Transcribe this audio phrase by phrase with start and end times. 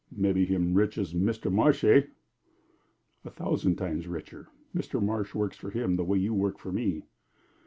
[0.11, 1.51] "Mebbe him rich as Mr.
[1.53, 2.07] Marsh, eh?"
[3.23, 4.47] "A thousand time richer.
[4.75, 4.99] Mr.
[4.99, 7.03] Marsh works for him the way you work for me."